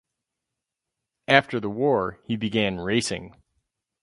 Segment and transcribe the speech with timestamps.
[1.27, 3.35] After the war, he began racing.